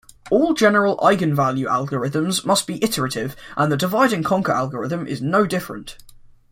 All 0.31 0.55
general 0.55 0.97
eigenvalue 0.97 1.67
algorithms 1.67 2.43
must 2.43 2.65
be 2.65 2.83
iterative, 2.83 3.35
and 3.55 3.71
the 3.71 3.77
divide-and-conquer 3.77 4.51
algorithm 4.51 5.05
is 5.05 5.21
no 5.21 5.45
different. 5.45 5.97